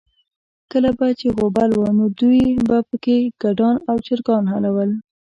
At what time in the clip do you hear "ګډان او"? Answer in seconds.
3.43-3.95